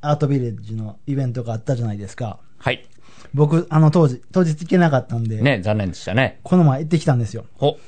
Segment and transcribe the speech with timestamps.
[0.00, 2.38] アートビレッジのイベントがあったじゃないですか。
[2.58, 2.86] はい。
[3.34, 6.40] 僕、あの当時、当日行けなかったんで、ね、残念でしたね。
[6.42, 7.44] この前行ってきたんですよ。
[7.56, 7.78] ほ。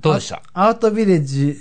[0.00, 0.42] どうでした？
[0.54, 1.56] あアートビレッジ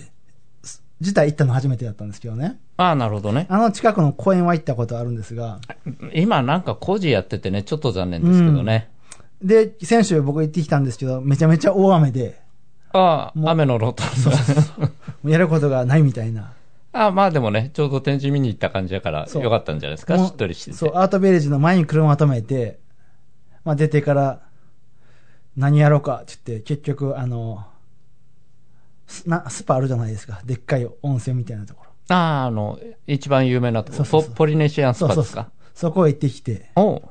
[1.00, 2.60] 自体行ったの初めてだったんですけどね。
[2.78, 3.48] ああ、なるほどね。
[3.50, 5.60] あの近くの公園は行ったことあるんですが、
[6.14, 8.90] 今なんか工事やっててね、ちょっと残念ですけどね。
[9.42, 12.40] で、先週僕行ってきたんですけど、めちゃめちゃ大雨で、
[12.94, 14.04] ああ、雨のロート
[15.22, 16.54] もうやることがないみたいな。
[16.96, 20.78] ああ、まあでもね、ちょうど展示見に行った感じだから、そうよかったんじゃないですか、しっとりしてて。
[20.78, 22.80] そう、アートビレッジの前に車を止めて、
[23.66, 24.42] まあ出てから、
[25.58, 27.66] 何やろうかって言って、結局、あの、
[29.08, 30.42] スなスパあるじゃないですか。
[30.46, 32.16] でっかい温泉みたいなところ。
[32.16, 35.52] ああ、あの、一番有名なとこそうそうそうポポリネシアンスそうそうそうパですか。。
[35.74, 37.02] そこへ行ってきて、おう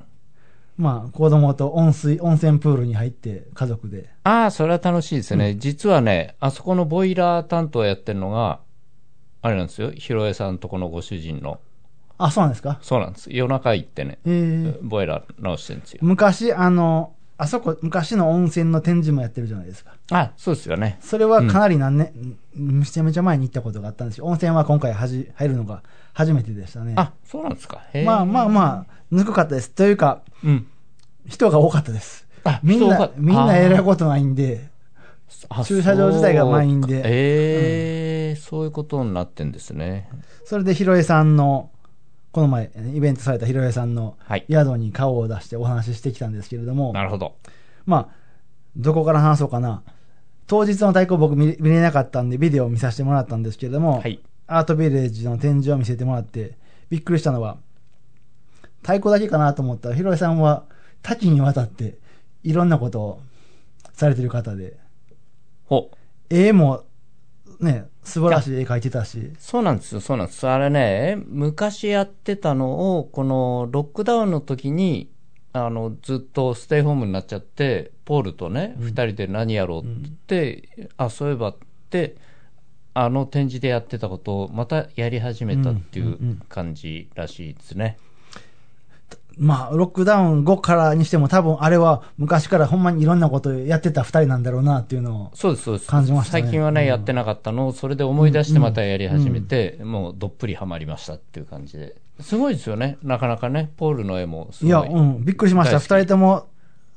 [0.79, 4.09] まあ子供と温水、温泉プールに入って、家族で。
[4.25, 5.55] ああ、それは楽しいですね。
[5.57, 8.61] 実はね、あそこのボイラー担当やってるのが、
[9.45, 9.91] あれなんですよ。
[9.91, 11.61] ひろえさんとこのご主人の。
[12.17, 12.79] あ、そうなんですか？
[12.81, 13.29] そうなんです。
[13.31, 15.99] 夜中行ってね、えー、ボイラー直してるんですよ。
[16.03, 19.93] 昔、あの、あそこ、昔の温泉の展示もやってるじゃないですか。
[20.13, 20.97] あ、そうですよね。
[21.03, 24.25] それはかなり何年、めちゃめちゃ前に行ったことがあったんですよ。
[24.25, 25.83] 温泉は今回はじ入るのが
[26.15, 26.95] 初めてでしたね。
[26.97, 27.83] あ、そうなんですか。
[28.07, 29.71] まあまあまあ、ぬくかったです。
[29.71, 30.67] というか、うん。
[31.27, 32.27] 人が多かったです。
[32.45, 34.69] あみんなみんな選ぶことないんで、
[35.49, 37.09] あ駐車場自体が満員でそうか
[38.35, 40.09] ええそういうことになってんですね。
[40.45, 41.71] それでひろえさんの、
[42.33, 47.37] この前、イベントされたひろえさんのはい宿に顔を出してお話ししてきたんですけれども、なるほど。
[47.87, 48.15] まあ、
[48.77, 49.83] どこから話そうかな。
[50.47, 54.21] 当日の太鼓僕見れなかったんで、ビデオを見させてもらったんですけれども、はい。
[54.47, 56.59] アートビレッジの展示を見せてもらって、
[56.91, 57.59] びっくりしたのは、
[58.83, 60.65] 太鼓だけかなと思ったら、ひろえさんは
[61.03, 61.97] 多岐にわたって、
[62.43, 63.23] いろんなことを
[63.95, 64.77] されてる方で、
[65.65, 65.91] ほ。
[66.29, 66.85] 絵も、
[67.61, 70.47] ね、素晴らしい絵描いてたし、そうなんですよ、そうなんです。
[70.47, 75.11] あれね、昔やってたのを、このロックダウンの時に、
[75.53, 81.57] あの、ずっとステイホームになっちゃって、ポールとね、二、人で何やろうって言って、あ、そういえばっ
[81.91, 82.17] て、
[82.97, 87.99] あの展示でやってたことをまたやり始めたっていうんうんううん感じらしいですね。
[89.39, 95.91] まあ、ロックダウン後からにしても多分あれは昔からほんまにいろんなことをやってた二人なんだろうなっていうのを、そうです、そうです。
[95.91, 101.97] 感じましたね最近はね、うんやってなかったのを、それで思い出してまたやり始めて、もうどっぷりハマりましたっていう感じで。
[102.21, 102.99] すごいですよね。
[103.03, 104.69] なかなかね、ポールの絵もすごい。
[104.69, 105.79] いや、うん、びっくりしました。
[105.79, 106.47] 二人とも、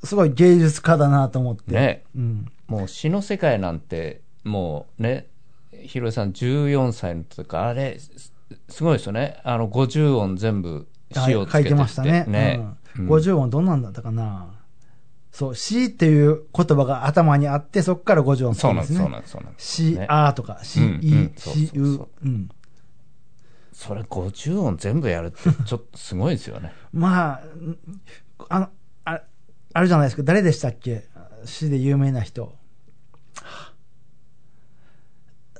[0.04, 1.72] すごい芸術家だなと思って。
[1.72, 2.46] ねうん。
[2.68, 5.28] もう詩の世界なんて、もうね、
[5.81, 8.31] ひろえさん14歳の時か、あれ、す
[8.69, 9.40] すごいですよね。
[9.44, 12.25] あの、50音全部詩をつけて書いてましたね。
[12.28, 12.56] ね。
[12.59, 14.56] うんうん50音どんなんだったかな。
[15.31, 19.00] そう、詩っていう言葉が頭にあって、そこから50音つそうなんです、ね。
[19.00, 19.68] そうなんです、そうなんです。
[19.68, 22.07] し、ねあとか、し、いし、そうう。
[22.25, 22.50] うん。
[23.72, 26.73] それ50音全部やるって、ちょっとすごいですよね。
[26.91, 27.78] まあ、ん
[28.50, 28.69] あの、
[29.06, 29.22] あ
[29.74, 30.24] あるじゃないですか。
[30.24, 31.06] 誰でしたっけ？
[31.45, 32.41] 詩で有名な人。
[32.45, 32.51] は
[33.44, 33.74] あ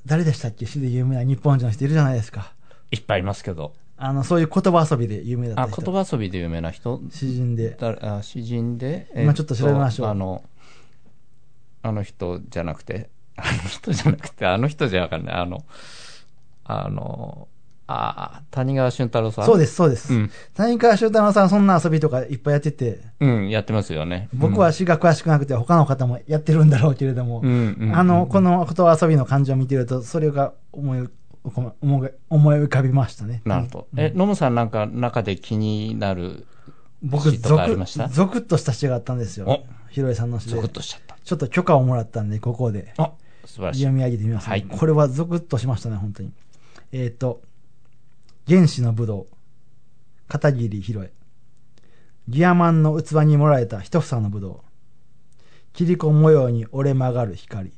[0.08, 0.66] 誰でしたっけ？
[0.66, 2.54] 詩で有名な日本人の人いるじゃないですか。
[2.90, 3.76] いっぱいいますけど。
[3.98, 5.82] あの、そういう言葉遊びで有名だったあ、人。
[5.82, 7.02] 言葉遊びで有名な人？
[7.10, 7.76] 詩人で。
[7.80, 10.44] 誰あ詩人で、今ちょっと調べましょうあの、
[11.82, 15.36] あの人じゃなくて、あの人じゃなくて、あの人じゃわかんない。
[15.36, 15.64] あの、
[16.64, 17.48] あの、
[17.90, 19.46] あ谷川俊太郎さん？
[19.46, 20.14] そうです、そうです。
[20.14, 24.28] うん谷川俊太郎さんそんな遊びとかいっぱいやってて、うん、やってますよね。
[24.34, 31.08] 僕は詩が詳しくなくて他の方もやってるんだろうけれども、うん、うんうんあの、この言葉遊びの感じを見てると、それが思い、
[31.54, 33.42] 思い浮かびましたね。
[33.46, 33.88] なるほど。
[33.98, 36.46] え、ノムさんなんか中で気になる
[37.02, 38.08] 僕、詩とかありゾクました？
[38.08, 39.66] ゾクッとした詩があったんですよお。
[39.90, 40.72] ひろえさんの詩でゾクッ。
[40.72, 41.18] としちゃった。
[41.24, 43.12] ちょっと許可をもらったんで、ここであ、
[43.46, 43.96] 素晴らしい読。
[43.96, 46.32] み上げてみます、ねはいこれはゾクッとしましたね、本当に。
[46.92, 47.42] えっ、と、
[48.48, 49.28] 原始の武道、
[50.28, 51.12] 片桐ひろえ。
[52.28, 54.64] ギアマンの器に盛られた一房の武道。
[55.74, 57.72] 切り子模様に折れ曲がる光。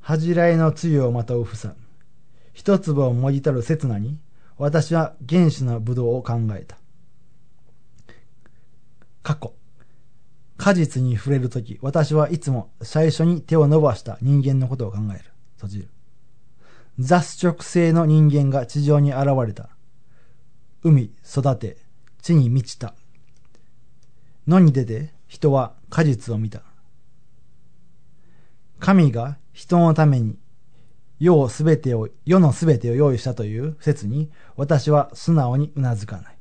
[0.00, 1.74] 恥じらいの露をまとう房。
[2.54, 4.18] 一粒をもぎ取る刹那に、
[4.56, 6.78] 私は原始の武道を考えた。
[9.22, 9.52] 過去。
[10.56, 15.24] 果実に触れるとき、私はいつも最初に手を伸ばした人間のことを考える。
[15.56, 15.88] 閉じる。
[16.98, 19.68] 雑食性の人間が地上に現れた。
[20.82, 21.76] 海育て、
[22.22, 22.94] 地に満ちた。
[24.46, 26.62] 野に出て人は果実を見た。
[28.78, 30.38] 神が人のために
[31.24, 36.36] 世をすべてを、世のすべてを用意したという説に私は素直にうなずかない。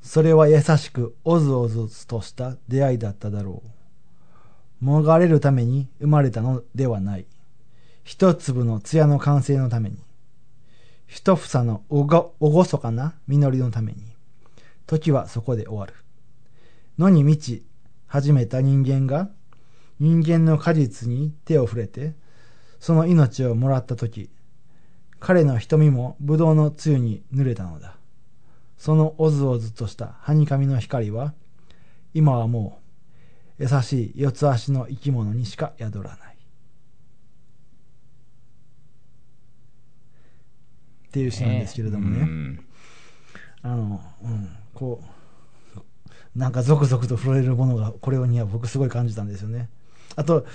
[0.00, 3.64] それは優しくおずおずとした出会いだっただろ
[4.80, 4.84] う。
[4.84, 7.26] もがれるために生まれたのではない。
[8.04, 9.98] 一粒の艶の完成のために。
[11.08, 13.98] 一房のおご、おごそかな実りのために。
[14.86, 15.94] 時はそこで終わる。
[16.96, 17.66] 野に満ち
[18.06, 19.28] 始めた人間が
[19.98, 22.14] 人間の果実に手を触れて
[22.80, 24.30] その命をもらった時
[25.20, 27.96] 彼の瞳もブドウの露に濡れたのだ。
[28.76, 31.34] そのおずおずとしたはにかみの光は
[32.14, 32.80] 今はも
[33.58, 36.36] う優しい四つ足の生き物にしか宿らない。
[41.08, 42.64] っていう詩なんですけれどもね、うん
[43.62, 49.68] あの、うん、こう、なんかゾクゾクと触れるものが、これには僕すごい感じたんですよね。
[50.16, 50.46] あと、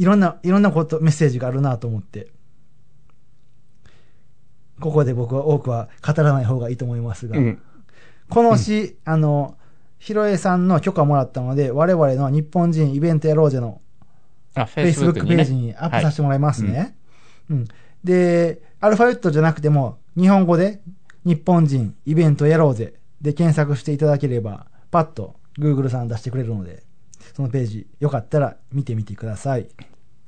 [0.00, 2.28] いろんな、いろんなこと、メッセージがあるなと思って、
[4.80, 7.62] ここで僕は多くは語らない方がいいと思いますが、うん
[8.28, 9.56] この詩、あの、
[9.98, 13.80] ひろえさんの許可をもらったので、我々の日本人イベントやろうぜの
[14.54, 16.96] あ、フ Facebook にねページにアップさせてもらいますね。
[17.50, 17.64] うん。
[18.04, 20.80] で、アルファベットじゃなくても、日本語で
[21.24, 26.82] 日本人イベントやろうぜで検索していただければ、パッと Google さん出してくれるので、
[27.34, 29.68] そのページ、よかったら見てみてください。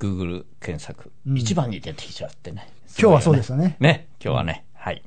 [0.01, 2.69] Google 検索、うん一番に出てきちゃってね。
[2.99, 3.77] 今日はそうでししたね。
[3.79, 4.65] ね、今日はね。
[4.75, 5.03] はい。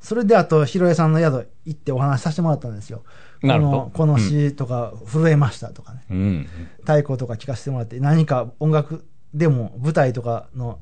[0.00, 3.04] それであと、ひろえさんの宿行ってお話しさせてもらったんですよ。
[3.42, 6.04] なるほどこの詩とか震えましたとかね。
[6.10, 6.48] うん。
[6.80, 10.78] 太鼓とか聞かせてもらって、何か音楽でも舞台とかの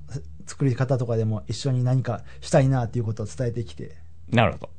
[0.47, 3.97] 作り方とかでも一緒に何かしたいなっていうことを伝えてきて、
[4.31, 4.71] なるほど。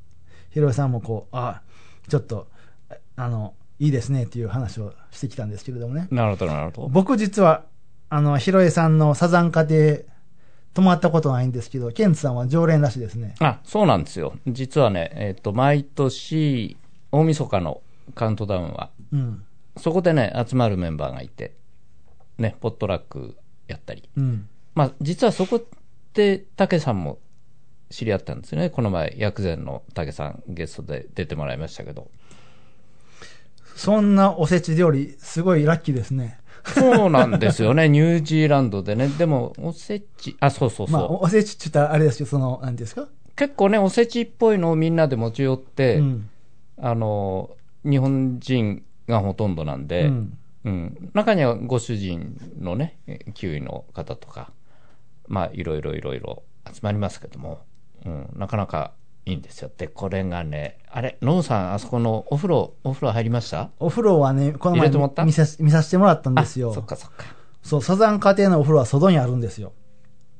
[0.49, 1.61] ひろえさんもこう、あ
[2.07, 2.47] ちょっと、
[3.15, 6.07] あの、いいですねっていう話をしてきたんですけれどもね。
[6.11, 6.87] なるほど、なるほど。
[6.89, 7.63] 僕実は、
[8.13, 9.97] あの、ひろえさんのサザン家庭、
[10.73, 13.35] 泊まったことないんですけど、ケンツさんは常連らしいですね。
[13.39, 14.33] あ、そうなんですよ。
[14.45, 16.75] 実はね、えっ、と、毎年、
[17.13, 17.81] 大晦日の
[18.13, 19.45] カウントダウンは、うん。
[19.77, 21.53] そこでね、集まるメンバーがいて、
[22.37, 23.37] ね、ポットラック
[23.69, 24.09] やったり。
[24.17, 24.49] うん。
[24.75, 25.65] まあ、実はそこ
[26.13, 27.17] で、竹さんも
[27.91, 28.69] 知り合ったんですよね。
[28.69, 32.11] この前、薬膳の竹さんゲストで出てもらいましたけど。
[33.77, 36.40] そんなおせち料理、すごいラッキーですね。
[36.65, 37.89] そうなんですよね。
[37.89, 39.07] ニュージーランドでね。
[39.07, 40.99] でも、おせち、あ、そうそうそう。
[40.99, 43.07] まあ、おおせちって言ったらあれですけど、その、なんですか？
[43.35, 46.29] 結構ね、おせちっぽいのをみんなで持ち寄って、うん。
[46.77, 47.51] あの、
[47.83, 50.37] 日本人がほとんどなんで、うん。
[50.63, 54.51] うん、中にはご主人のね、えキウイの方とか、
[55.27, 57.61] まあ、いろいろいろいろ集まりますけども、
[58.05, 58.91] うん、なかなか
[59.31, 59.71] いいんですよ。
[59.77, 63.69] で、これがね、あれ、ノンさん、あそこのお風呂、お風呂入りました？
[63.79, 64.89] お風呂はね、この前
[65.25, 66.71] 見さ見させてもらったんですよ。
[66.71, 67.25] あそっかそっか。
[67.63, 69.73] そう、サザン家庭のお風呂は外にあるんですよ。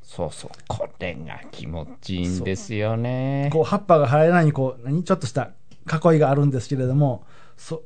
[0.04, 0.50] そうそう。
[0.68, 3.50] これが気持ちいいんですよね。
[3.54, 5.04] こう、葉っぱが入らないに、こう、何？
[5.04, 5.52] ちょっとした
[5.88, 7.24] 囲いがあるんですけれども、
[7.56, 7.84] そ、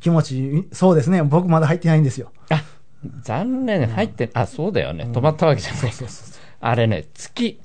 [0.00, 0.68] 気持ちいい。
[0.72, 1.22] そうですね。
[1.22, 2.32] 僕まだ入ってないんですよ。
[2.50, 2.62] あ、
[3.20, 5.04] 残念、入って、あ、そうだよね。
[5.04, 5.92] 止まったわけじゃない。
[6.60, 7.60] あれね、月、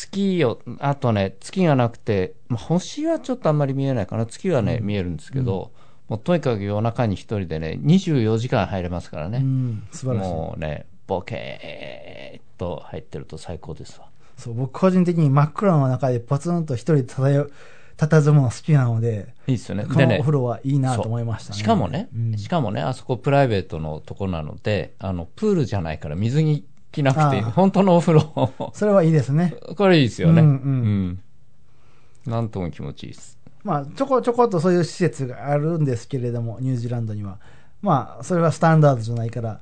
[0.00, 4.24] 月よ、あとね、月がなくて、まあ、星はちょっとあんまり見えないかな。
[4.24, 5.72] 月はね、見えるんですけど、
[6.08, 9.38] もうとにかく夜中に一人でね、24時間入れますからね。
[9.38, 10.32] うん、素晴らしい。
[10.32, 14.06] もうね、ボケーっと入ってると最高ですわ。
[14.38, 17.52] そう、僕個人的に真っ暗の中でポツンと一人で漂う、
[17.98, 19.84] 佇むの好きなので、いいですよね。
[19.84, 21.58] このお風呂はいいなと思いましたね。
[21.58, 28.72] しかもね、うんしかもね、あそこプライベートのとこなので、あの、プールじゃないから水着着なくて本当のお風呂。
[28.74, 29.54] それはいいですね。
[29.76, 30.42] これいいですよね。
[30.42, 30.56] うんうんう
[31.08, 31.20] ん
[32.26, 33.38] なんとも気持ちいいです。
[33.64, 37.38] まあ、ちょこちょこっとそういう施設があるんですけれども、ニュージーランドには。
[37.82, 39.60] まあ、それはスタンダードじゃないから、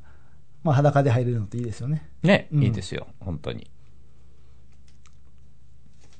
[0.64, 2.08] まあ、裸で入れるのっていいですよね。
[2.22, 3.70] ね、うんいいですよ、本当に。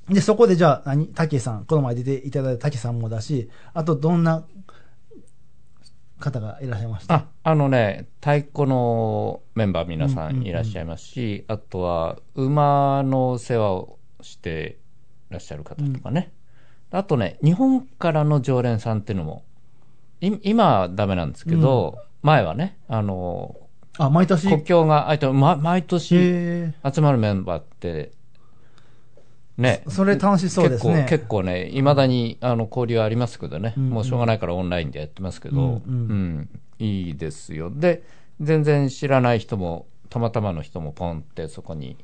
[0.08, 4.44] で、そこでじゃあ、何、竹さん、この前出ていただいた竹さんもだし、あとどんな
[6.18, 14.78] 方がいらっしゃいましたあ、あのね、太鼓のメンバー皆さんいらっしゃいますし、あとは馬の世話をして
[15.30, 16.32] いらっしゃる方とかね。
[16.90, 19.44] あとね、日本からの常連さんっていうのも、
[20.20, 23.56] い今はダメなんですけど、前はね、あの、
[23.98, 24.48] あ、毎年？
[24.48, 28.12] 国境が、あいと、ま、毎年へ集まるメンバーって、
[29.58, 30.92] ね、それ楽しそうですね。
[30.92, 36.48] 結構、結構ね、いまだにあの交流ありますけどね、うんもうしょうがないからオンラインでやってますけど、ううんんうん
[36.78, 37.70] いいですよ。
[37.74, 38.04] で、
[38.40, 41.96] 全然知らない人も、たまたまの人もポンってそこに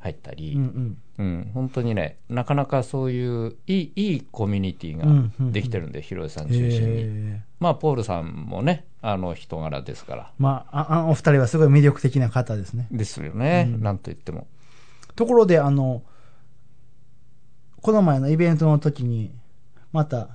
[0.00, 1.24] 入ったり、うんうん。
[1.24, 7.02] うん、本当にね、なかなかそういういいいいコミュニティがうんうんうんできてるんで、広江さん中心に。
[7.02, 10.22] へまあ、ポールさんもね、あの人柄ですから。
[10.24, 12.88] ーまあ、ああお二人はすごい魅力的な方ですね。
[12.90, 14.48] ですよね、うんなんと言っても。
[15.14, 16.02] ところで、あの、
[17.82, 19.32] この前のイベントの時に、
[19.90, 20.28] また、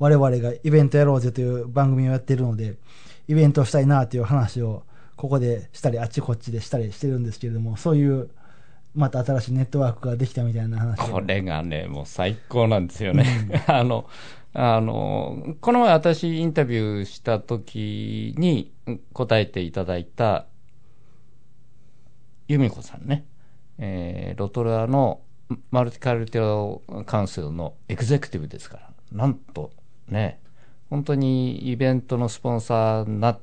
[0.00, 2.76] 我々がイベントやろうぜという番組をやっているので、
[3.28, 4.82] イベントをしたいなという話を、
[5.14, 8.30] ここでしたり、あっちこっちでしたりしてるんですけれども、そういう、
[8.96, 11.12] また新しいネットワークができたみたいな話を。
[11.12, 13.62] これがね、もう最高なんですよね。
[13.68, 14.06] あの、
[14.52, 18.72] あの、この前私インタビューした時に
[19.12, 20.46] 答えていただいた、
[22.48, 23.24] 由美子さんね、
[23.78, 25.20] えーロトルアの
[25.70, 29.70] マルティカルティアカウンセルのエグゼクティブですから、なんと
[30.08, 30.40] ね、
[30.88, 33.40] 本当にイベントのスポンサーになっ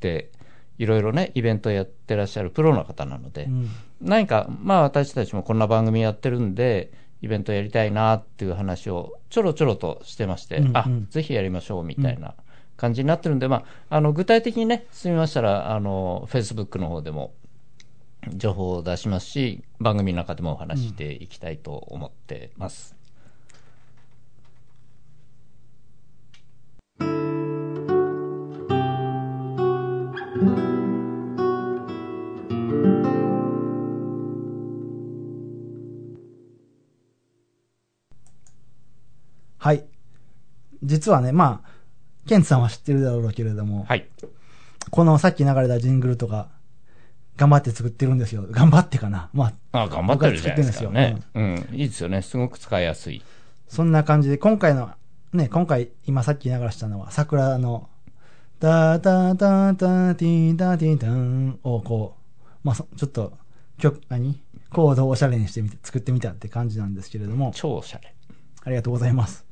[0.00, 0.30] て、
[0.78, 3.70] いろいろね、イベントやってらっしゃるプロの方なので、うん。
[4.00, 10.76] 何か、まあ私たちもこんな番組やってるんで、イベントやりたいなっていう話をちょろちょろとしてまして、うんうん。
[10.76, 12.34] あ、ぜひやりましょうみたいな
[12.76, 17.32] 感じになってるんで、まあ、あの、具体的にね、進みましたら、あの、Facebook の方でも
[18.34, 22.98] 情報を出しますし、番組の中でもお話していきたいと思ってます。
[39.58, 39.84] はい。
[40.82, 41.68] 実はね、まあ、
[42.28, 44.08] ケンツさんは知ってるだろうけれども、はい。
[44.90, 46.48] このさっき流れたジングルとか、
[47.38, 48.44] 頑張って作ってるんですよ。
[48.50, 49.30] 頑張ってかな。
[49.32, 51.22] まあ、あ、頑張ってるじゃないですかね。
[51.34, 51.68] うん。
[51.72, 52.20] いいですよね。
[52.20, 53.22] すごく使いやすい。
[53.68, 54.90] そんな感じで、今回の、
[55.32, 57.88] ね、今回、今さっき流したのは、桜の、
[58.58, 63.38] タタタタティータティータンをこう、まあ、そちょっと、
[63.78, 64.42] 曲、何？
[64.70, 68.14] コードをおしゃれにしてみて、作ってみたって感じなんですけれども、超おしゃれ。
[68.64, 69.46] ありがとうございます。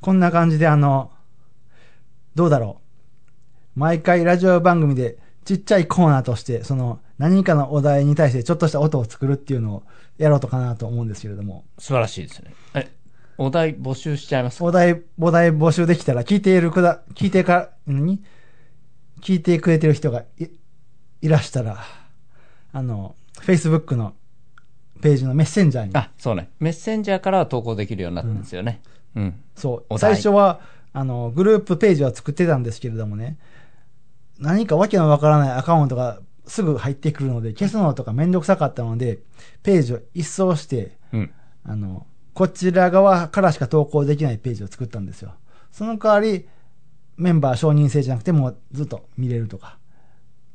[0.00, 1.10] こんな感じで、あの、
[2.36, 2.80] どうだろ
[3.76, 3.80] う。
[3.80, 9.82] 毎回ラジオ番組でちっちゃいコーナーとして、その何かのお題に対してちょっとした音を作るっていうのを
[10.18, 12.54] やろうとかなと思うんですけれども、素晴らしいですね。
[12.74, 12.90] え、
[13.38, 14.58] お題募集しちゃいます？
[14.58, 18.22] かお題、お題募集できたら聞いているくだ、聞いてか、何？
[19.20, 20.48] 聞いてくれてる人がい、
[21.22, 21.78] いらしたら、
[22.72, 24.14] あの、Facebook の
[25.00, 26.50] ページのメッセンジャーに、あ、そうね。
[26.60, 28.80] メッセンジャーからは投稿できるようになったんですよね。
[29.14, 29.40] うん。
[29.56, 30.60] そう、お題最初は、
[30.92, 33.38] あの、グループページは作ってたんですけれどもね、
[34.44, 39.20] 何かわけのわからないアカウントがすぐ入ってくるので、消すのとかめんどくさかったので、
[39.62, 41.30] ページを一掃して、うん。
[41.64, 45.34] あの、こちら側からしか投稿できないページを作ったんですよ。
[45.70, 46.46] その代わり、
[47.16, 49.78] メンバー承認制じゃなくてもうずっと見れるとか、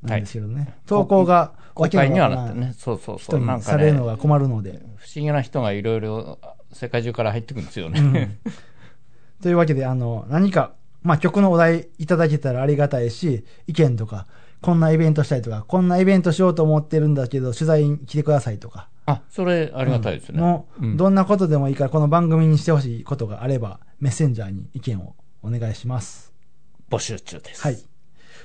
[0.03, 0.75] なんですけどね。
[0.85, 2.75] 投稿が公わけの開にはわからないなってね。
[2.77, 3.45] そうそうそ人う。
[3.45, 4.81] なんにされるのが困るので。
[4.97, 6.39] 不思議な人がいろいろ
[6.71, 8.37] 世界中から入ってくるんですようんね。
[9.41, 14.27] というわけで、あの、何か、まあ、曲のお題いただけたらありがたいし、意見とか、
[14.61, 20.39] こんなイベントしたいとか、こんなイベントしようと思ってるんだけど、取材に来てくださいとか、あ、それありがたいですね。
[20.39, 26.33] もう、うんどんなことでもいいから、この番組にしてほしいことがあれば、メッセンジャーに意見をお願いします。
[26.89, 27.61] 募集中です。
[27.63, 27.77] はい。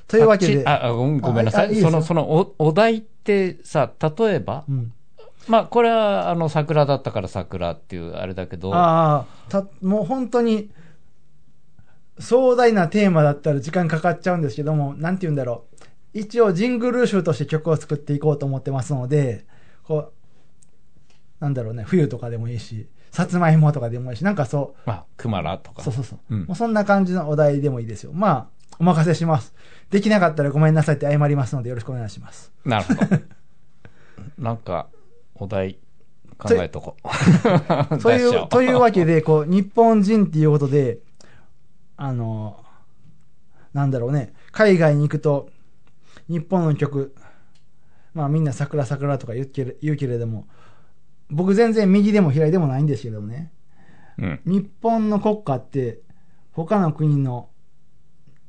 [0.08, 1.75] というわけで、ああ、ごめんなさい。
[1.75, 4.92] いいその、そのお、お題ってさ、例えば、うん、
[5.49, 10.70] まあ、これは、あの、桜だったから桜っていうあれだけど、ああ、た、もう本当に、
[12.18, 15.75] 壮大なテーマだったら時間かかっちゃうんですけども、なんて言うんだろう。
[16.12, 19.44] 一応ジングル集として曲を作っていこうと思ってますので、
[19.83, 20.12] こう、
[21.40, 25.83] なんだろうね、冬とかでもいいし、さつまいもとかでもいいし、なんかそまあ、クマラとう、か。
[25.83, 26.18] そうそうそう。
[26.30, 28.12] うんもうそんな感じのお題でもいいですよ。
[28.12, 29.54] まあ、お任せします。
[29.90, 32.52] できなかったらごめんなさいって謝りますのでよろしくお願いします。
[32.64, 33.00] なるほど。
[34.38, 34.88] なんか、
[35.35, 35.78] お題
[36.38, 36.97] 考えとこ
[37.90, 37.99] う。
[37.99, 40.99] とい 出しちゃおう、というわけで、こう、日本人っていうことで、
[41.96, 42.64] あの、
[43.72, 45.50] なんだろうね、海外に行くと、
[46.28, 47.14] 日本の曲、
[48.14, 50.46] まあみんな桜桜とか言うけれ言うけれども、
[51.30, 53.52] 僕全然右でも左でもないんですけどもね、
[54.18, 54.40] うん。
[54.44, 56.00] 日本の国歌って、
[56.52, 57.48] 他の国の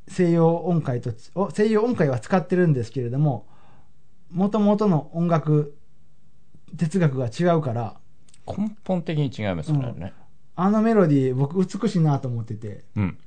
[0.08, 3.48] 西洋音階と、お西洋音階は使ってるんですけれども、
[4.32, 5.76] もともとの音楽、
[6.78, 7.98] 哲学が違うから、
[8.48, 10.14] 根本的に違いますよね。
[10.56, 13.18] あのメロディー僕美しいなと思ってて、うん。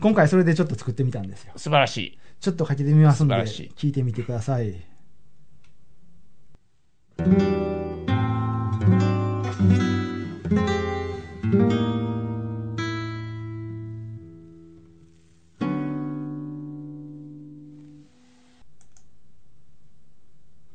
[0.00, 1.52] 今回それでちょっと作ってみたんですよ。
[1.56, 2.18] 素晴らしい。
[2.40, 4.76] ちょっとかけてみますんで、聞いてみてください。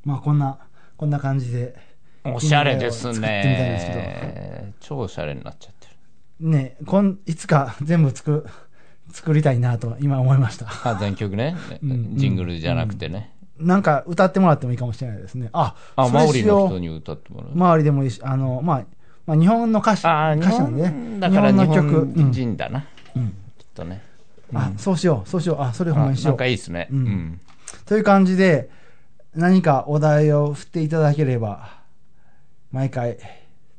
[0.03, 0.60] まあこんな、
[0.98, 1.75] こんな感じで
[2.25, 4.00] おしゃれです作ってみたいんですけど。
[4.00, 4.74] ね。
[4.82, 5.88] 超おしゃれになっちゃって
[6.42, 6.50] る。
[6.50, 8.46] ねこん、いつか全部作、
[9.12, 10.67] 作りたいなと今思いました。
[10.83, 11.55] あ、全曲ね。
[11.83, 13.31] うんジングルじゃなくてね。
[13.60, 15.50] なんか歌ってもらってもいいかもしれないですね。
[15.53, 17.51] あ、あ、そマオの人に歌ってもらう。
[17.53, 18.86] 周りでもいいし、あの、まあ、
[19.25, 21.19] まあ、日本の歌詞、歌詞なんで本、ね。
[21.19, 21.91] だから日の曲。
[21.91, 22.86] 本うん人だな。
[23.15, 24.01] うんきっとね。
[24.53, 25.62] あ、そうしよう、そうしよう。
[25.62, 26.45] あ、それほんまにしようあなんか。
[26.48, 26.88] いいですね。
[26.91, 27.39] ううんん。
[27.86, 28.69] という感じで、
[29.36, 31.81] 何かお題を振っていただければ、
[32.72, 33.17] 毎回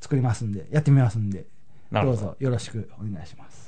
[0.00, 1.46] 作りますんで、やってみますんで。
[1.92, 3.63] どうぞよろしくお願いします。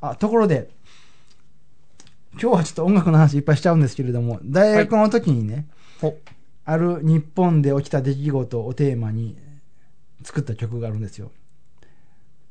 [0.00, 0.70] あ、ところで、
[2.40, 5.66] 今日はちょっと音楽の話いっぱいしちゃうんですけれども、大学の時にね、
[6.02, 6.14] お
[6.64, 9.36] ある日本で起きた出来事をテーマに
[10.22, 11.32] 作った曲があるんですよ。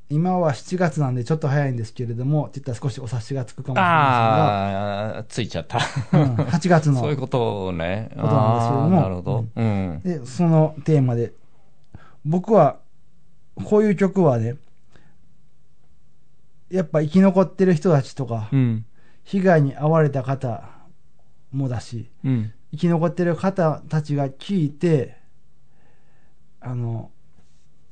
[0.10, 5.80] 今は7月なんでちょっと早いんですけれども、って言ったら少しお察しがつくかもしれまああ、ついちゃった。
[5.82, 8.10] せんが、うん、8月のそういうことをね。
[8.16, 9.46] ことなんですけれどもなるほど。
[9.56, 10.02] うん。
[10.04, 11.34] で、そのテーマで、
[12.26, 12.78] 僕は、
[13.66, 14.56] こういう曲はね、
[16.70, 18.86] やっぱ生き残ってる人たちとか、うん。
[19.24, 20.70] 被害に遭われた方
[21.52, 22.54] もだし、うん。
[22.72, 25.18] 生き残ってる方たちが聞いて、
[26.60, 27.12] あの、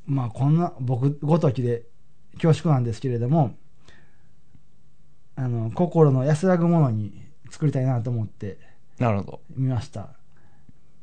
[0.06, 1.84] まあこんな、僕ごときで
[2.34, 3.56] 恐縮なんですけれども、
[5.36, 8.58] あの、心の安らぐものに作りたいなと思って
[9.00, 9.42] なるほど。
[9.56, 10.10] 見ました。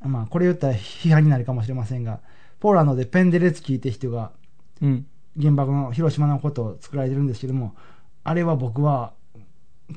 [0.00, 2.21] まあこれ言ったら批判になるかもしれませんが、
[2.61, 4.33] ポーランドでペンデレツキーって人が
[4.81, 5.07] うん。
[5.41, 7.75] 原爆の広島のことを作られてるんですけども、
[8.25, 9.12] あれは僕は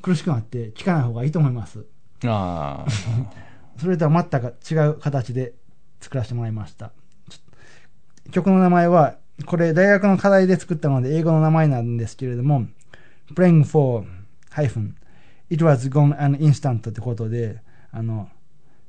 [0.02, 1.84] 苦しくなって聞かない方がいいと思います。
[2.24, 2.90] ああ。
[3.78, 5.52] それとは全く違う形で
[6.00, 6.92] 作らせてもらいました。
[8.30, 12.66] 曲の名前は、これ大学の課題で作ったので英語の名前なんですけれども、
[13.34, 14.06] Praying for
[14.50, 14.94] hyphen
[15.50, 17.60] It was gone an instant ってことで、
[17.92, 18.28] あの、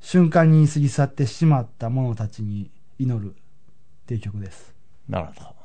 [0.00, 3.34] 瞬間に過ぎ去ってしまった者たちに祈るっ
[4.06, 4.74] ていう曲です。
[5.08, 5.57] なるほど。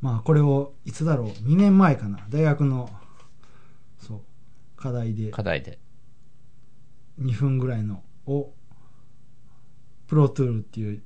[0.00, 2.26] まあこれをいつだろう？2年前かな？
[2.30, 2.88] 大学の
[3.98, 4.20] そう
[4.76, 5.30] 課題で。
[5.30, 5.78] 課題で。
[7.20, 8.54] 2分ぐらいのを
[10.06, 11.02] Pro Tool っていう。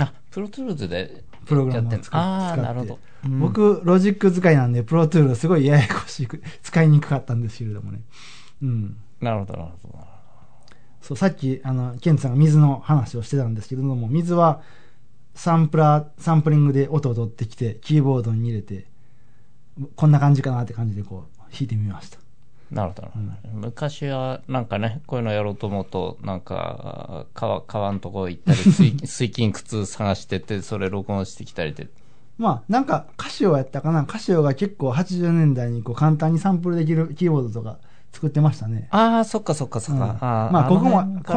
[0.00, 2.62] あ、 Pro Tools でプログラムを使って。
[2.62, 2.98] なるほど。
[3.24, 3.40] うん。
[3.40, 8.00] 僕ロジック使いなんで Pro Tool すごいややこしく使いにくかったんですけれどもね。
[8.62, 8.96] うん。
[9.20, 10.14] なるほど、なるほど。
[11.04, 14.62] そうさっきあのケンツさんが水の話をしてたんですけれども水は
[15.34, 18.86] サンプラーサンプリングで音を取ってきてキーボードに入れて
[19.96, 22.18] こんな感じかなって感じでこう弾いてみました
[22.74, 31.88] なるほど、なるほど昔はなんかね、こういうのやろうと思うと、なんか、川、川のとこ行ったり、水 水金窟探してて、それ録音してきたりで。
[32.36, 37.78] まあなんかカシオやったかなカシオが結構80年代にこう簡単にサンプルできるキーボードとか
[38.12, 38.88] 作ってましたね。
[38.90, 40.04] ああ、そっかそっかそっか。
[40.04, 41.34] うんあーまあ、ここも、辺こ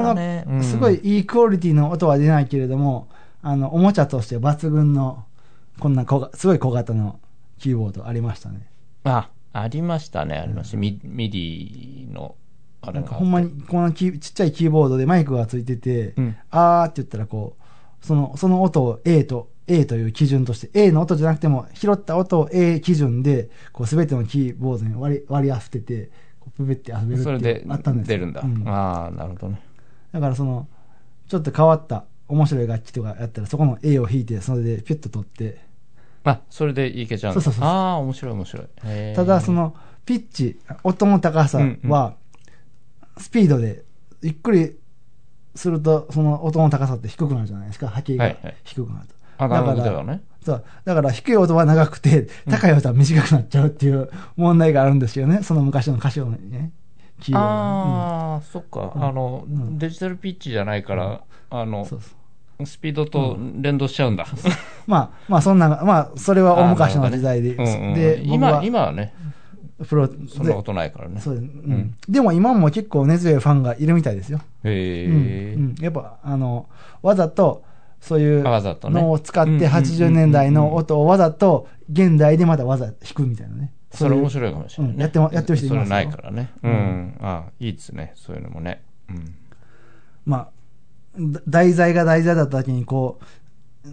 [0.55, 3.07] の、すごい、いいクオリティの音は出ないけれども、
[3.41, 5.25] あの、おもちゃとして抜群の、
[5.79, 7.19] こんな小が、すごい小型の
[7.57, 8.67] キーボードありましたね。
[9.05, 9.29] うんあ、
[9.61, 10.77] ありましたね、ありました。
[10.77, 12.35] ミミディの、
[12.81, 13.07] あれが。
[13.07, 28.41] ほんまに、このちっちゃいキーボードでマイクがついてて、うんあーって言ったらこう、その、その音を A と、A という基準として、A の音じゃなくても、拾った音を A 基準で、こう、すべてのキーボードに割り、割り当てて、こう、プペって遊べるってあったんですよ出るんだ。
[28.41, 29.61] うんああ、なるほどね。
[30.13, 30.67] だからその、
[31.27, 35.66] ちょっと変わった面白い楽器とかやったら、そこの A を弾いて、それでピュッと取って、
[36.31, 39.15] あ、それでいけちゃうんだそうそうそうそうああ、面白い面白い。
[39.15, 42.15] ただそ、の、ピッチ、音の高さは、
[43.17, 43.83] スピードで、
[44.21, 44.75] ゆっくり
[45.55, 49.15] すると、その音の高さって低くなるじゃないですか、波形がはいはい低くなると。
[49.37, 50.23] あ、なるほどだからね。
[50.43, 50.63] そう。
[50.85, 55.43] だから低い音は長くて、高い音は短くなっちゃうっていう問題があるんですよね。
[55.43, 56.71] その昔の歌詞をね。
[57.33, 58.93] ああ、そっか。
[58.95, 62.16] うんあの、うんデジタルピッチじゃないから、あの、そうそう。
[62.65, 64.25] スピードと連動しちゃうんだ。
[64.87, 67.49] まあ、まあそんな、まあ、それは大昔の時代で。
[67.49, 69.13] ねうんうん今、は今はね、
[69.87, 71.21] プロ、でそんなことないからね。
[71.21, 71.95] そうです、うん。
[72.09, 74.39] でも今も結構根強いファンがいるみたいですよ。
[74.63, 75.05] へえ。
[75.05, 75.17] うんう
[75.73, 76.67] んやっぱ、あの、
[77.03, 77.63] わざと、
[78.01, 83.71] そういうのを使ってうんうんうんうん80年代の音をわざと現代でまたわざ弾くみたいなね。
[83.93, 84.95] いそれ面白いかもしれないね。
[84.95, 86.49] うんやってもやってる人いますよそれないからね。
[86.63, 87.17] ううんん。
[87.21, 88.13] ああ、いいですね。
[88.15, 88.81] そういうのもね。
[89.09, 89.15] うん。
[89.17, 89.19] う。
[90.25, 90.51] まあ、だ
[91.47, 93.19] 題材が題材だった時にこ
[93.85, 93.87] う、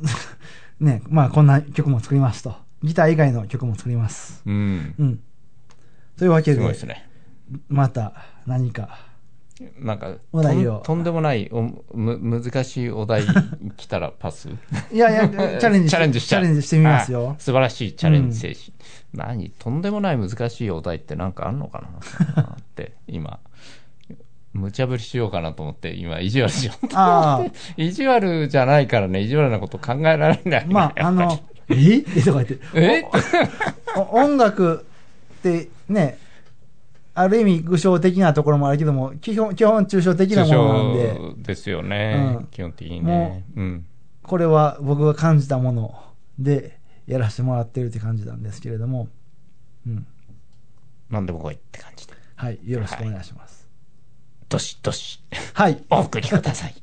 [0.85, 2.55] ね、まあこんな曲も作りますと。
[2.83, 4.43] ギター以外の曲も作ります。
[4.45, 4.95] うん。
[4.99, 5.21] うん。
[6.19, 7.09] というわけで、ですね。
[7.69, 8.13] また
[8.47, 8.99] 何か。
[9.79, 11.63] なんか、お題をとんでもないお
[11.95, 13.23] む、難しいお題
[13.77, 14.49] 来たらパス？
[14.93, 15.29] いやいや、
[15.61, 17.41] チャレンジチャレンジチャレンジしてみますよあ。
[17.41, 18.73] 素晴らしいチャレンジ精神。
[19.15, 19.51] 何？
[19.51, 21.85] とんでもない難しいお題ってなんかあんのか
[22.37, 22.43] な？
[22.43, 23.39] って、今。
[24.55, 27.59] 無茶ぶりしようかなと思って、今、意地悪しようとあ思って。
[27.77, 30.65] 意地悪じゃないからね、意地悪なこと考えられない。
[30.65, 32.05] あ、まあ、あのえ？
[32.17, 32.23] え？
[32.23, 32.59] とか言って。
[32.75, 33.05] え？
[34.13, 34.87] 音楽
[35.39, 36.19] ってね、
[37.15, 43.45] ある意味具象的なところもあるけども、基本、基本抽象的なものなんで、抽象ですよね、うん基本的にもね。
[43.57, 43.87] うん。
[44.23, 45.95] これは僕が感じたもの
[46.39, 49.09] でやらせてもらってるって感じなんですけれども、
[49.87, 50.07] うん。
[51.11, 52.15] なんでも来いって感じで。
[52.37, 53.64] はい、よろしくお願いします。
[54.55, 55.21] どしどし、
[55.55, 55.83] はい。
[55.91, 56.75] お送りください。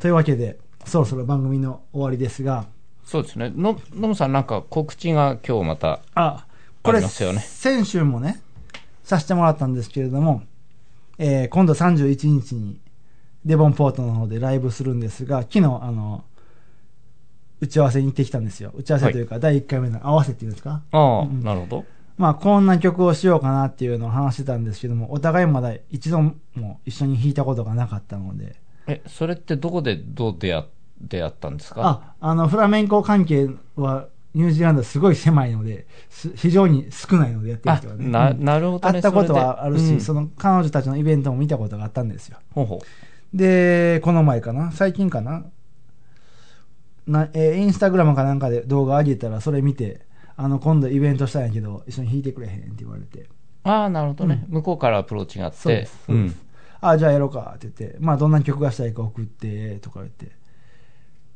[0.00, 2.66] というわけで、そろそろ番組の終わりですが、
[3.04, 3.52] そうですね。
[3.54, 6.44] の、のむさんなんか告知が今日また、あ、
[6.82, 8.42] こあれ、りますよね先週もね、
[9.04, 10.42] させてもらったんですけれども、
[11.18, 12.80] えー今度31日に、
[13.44, 16.24] デボンポートの方でライブするんですが、昨日、あの、
[17.60, 18.72] 打ち合わせに行ってきたんですよ。
[18.74, 20.82] 打ち合わせというか、第1回目の合わせっていうんですか？
[20.92, 21.84] ああ、うんなるほど。
[22.16, 26.20] まあ、こんな曲をしようかなっていうのを話してたんですけども、お互いまだ一度
[26.54, 30.66] も一緒に弾いたことがなかったので、え、それってどこでどう出会
[31.00, 31.82] 出会ったんですか？
[31.84, 38.08] あ、あの、フラメンコ関係は、ニュージーランドはすごい狭いので、す非常に少ないのでやってるあ人がね。
[38.08, 38.94] な、うんなるほどね。
[38.94, 42.38] 会ったことはあるし、うんその彼女たちのイベントも見たことがあったんですよ。
[42.52, 42.82] ほうほ
[43.32, 44.72] で、この前かな？
[44.72, 45.44] 最近かな？
[47.06, 50.00] な、えーインスタグラムかなんかで動画上げたら、それ見て、
[50.36, 53.20] あの、今度イベントしたんやけど、一緒に弾いてくれへんって言われて。
[53.20, 53.26] う。
[53.64, 55.58] ああ、なるほどね、向こうからアプローチがあって。
[55.58, 56.44] そうですそうです
[56.80, 60.32] あじゃあやろうかって言って、まあ、どんな曲がしたいか送って、とか言って。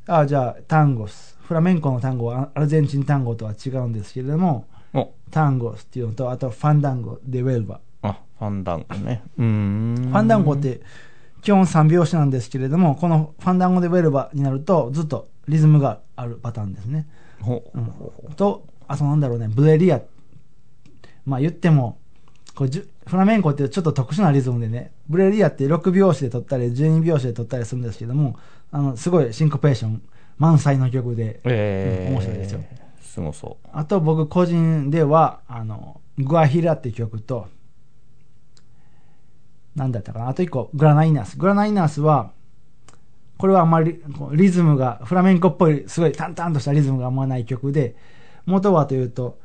[0.07, 1.28] あじゃあ、タンゴス。
[1.49, 4.67] フラメンコの単語はアルゼンチン単語とは違うんですけれども、
[5.31, 7.79] タンゴスっていうのと、あとファンダンゴでウェルバ。
[8.03, 9.23] あ、ファンダンゴね。
[9.35, 9.95] うーん。
[10.11, 10.79] ファンダンゴって
[11.41, 17.07] 基本3拍子なんですけれども、このファンダンゴでウェルバになるとずっとリズムがあるパターンですね。
[17.41, 20.03] ほううんと、あとなんだろうね、ブレリア。
[21.25, 21.97] まあ言っても、
[22.53, 28.37] こうじゅフラメンコってちょっと特殊なリズムでね、ブレリアって6拍子で撮ったり、12拍子で撮ったりするんですけども、
[28.71, 30.01] あの、すごいシンコペーション
[30.39, 32.63] 満載の曲で、えー、うん面白いですよ。
[33.01, 33.67] すごそう。
[33.71, 37.47] あと僕個人では、あの、グアヒラって曲と、
[39.75, 41.37] なんだったかな、あと一個、グラナイナス。
[41.37, 42.31] グラナイナスは、
[43.37, 44.01] これはあんまり
[44.33, 47.95] リズムが、フラメンコっぽい、すごい淡々としたリズムがあんまない曲で、
[48.45, 49.37] 元はというと、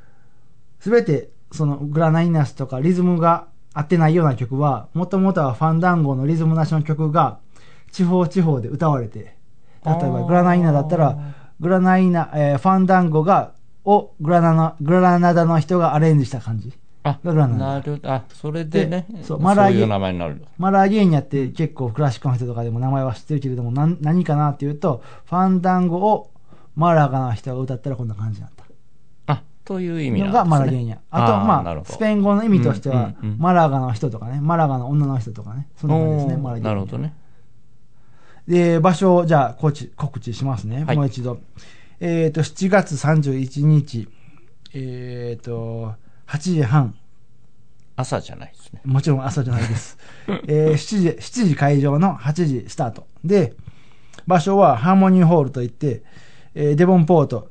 [0.81, 7.39] すべてそのグラナイナスとかリズムが合ってないような曲は、もともとはファンダンゴのリズムなしの曲が、
[7.93, 9.37] 地方地方で歌われて、
[9.85, 11.19] 例えあーばグラナイナだったら、
[11.61, 13.53] グラナイナ、えーファンダンゴが、
[13.85, 16.73] をグラナナ、グラナダの人がアレンジした感じ。
[17.03, 20.43] あ、がグランドなる、あ、それでね、でそそううマラゲいう名前になる。
[20.59, 26.31] マラーゲーニャって結構クラシックの人とかでも名前は知ってるけれども、なん何かなっていうと、ファンダンゴを
[26.77, 28.65] マラガな人が歌ったらこんな感じになった。
[29.35, 30.33] あ、という意味なんですね。
[30.33, 30.99] のがマラゲーニャ。
[31.11, 36.69] あと、ーまあ、スペイン語の意味としては、マラガの人とかね、マラガの女の人とかね、そんな感じですね、マラゲーニャ。
[36.71, 37.15] なるほどね。
[38.49, 41.41] で、場所をじゃあ告知告知しますね、はいもう一度。
[42.01, 44.09] えっ、と、7月31日、
[44.75, 45.95] えっ、と、
[46.27, 46.95] 8時半、
[47.97, 48.81] 朝じゃないですね。
[48.85, 49.99] もちろん朝じゃないです。
[50.49, 53.07] えー7時、7時会場の8時スタート。
[53.25, 53.55] で、
[54.27, 56.03] 場所はハーモニーホールといって、
[56.55, 57.51] えーデボンポート、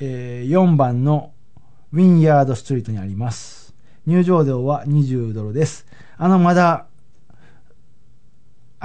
[0.00, 1.32] えー4番の
[1.92, 3.74] ウィンヤードストリートにあります。
[4.06, 5.86] 入場料は20ドルです。
[6.18, 6.86] あの、まだ、あ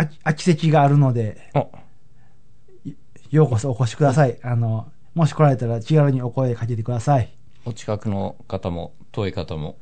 [0.08, 1.72] 空き席があるので、お、
[3.32, 4.40] ようこそお越しください。
[4.44, 7.30] あの、もし来られたら気軽にお声かけてください。
[7.66, 9.78] お近くの方も、遠い方も。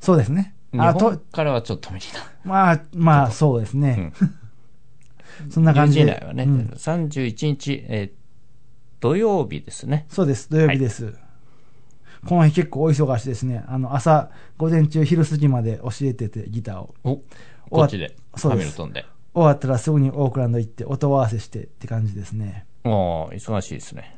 [0.00, 0.54] そうですね。
[0.72, 2.20] 日あと本、からはちょっと無理だ。
[2.44, 4.12] まあ、まあ、そうですね。
[5.50, 6.04] そんな感じで。
[6.04, 8.26] ニュージーランドはね、うん31日、えー
[8.98, 10.06] 土曜日ですね。
[10.08, 10.50] そうです。
[10.50, 11.14] 土曜日です。
[12.26, 13.62] この日結構お忙しいですね。
[13.68, 16.94] あの、朝、午前中、昼過ぎまで教えてて、ギターを。
[17.04, 17.22] お、
[17.68, 19.04] こっちで、そうですハミルトンで。
[19.36, 22.64] 終わったらすぐにオークランド行って、音合わせしてって感じですね。
[22.84, 24.16] おー忙しいですね。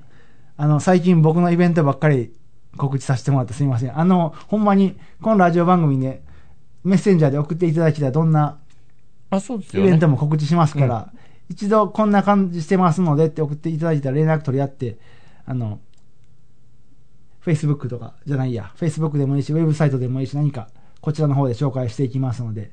[0.57, 2.33] あの、最近僕のイベントばっかり
[2.76, 3.98] 告知させてもらってすみません。
[3.98, 6.22] あの、ほんまに、このラジオ番組で、
[6.85, 8.59] メッセンジャーで送っていただきたらどんな
[9.31, 9.76] あ、そうです。
[9.76, 11.12] イベントも告知しますから、
[11.48, 14.98] 一度こんな感じしてますのでって送っていただいたら連絡取り合って、
[15.46, 15.81] あの、
[17.44, 20.68] Facebook とかじゃないや、Facebook でもいいし、ウェブサイトでもいいし、何か
[21.00, 22.70] こちらの方で紹介していきますので、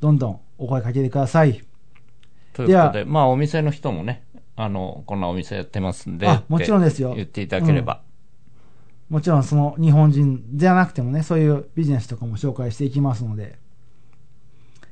[0.00, 1.67] どんどんお声かけてください。
[2.64, 4.24] ということで、まあお店の人もね、
[4.56, 8.00] あの、こんなお店やってますんで、あもちろんですよ言っていただければ、
[9.08, 13.58] もちろんその日本人じゃなくてもね、そういうビジネスとかも紹介していきますので、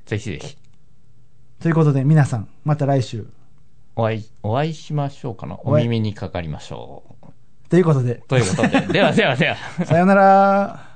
[0.06, 0.56] ぜひぜひ、
[1.60, 3.26] ということで皆さん、また来週。
[3.96, 5.58] お会い、お会いしましょうかな。
[5.64, 7.26] お耳にかかりましょう。
[7.68, 9.56] ということで、ということで、ではではでは。
[9.84, 10.95] さよなら。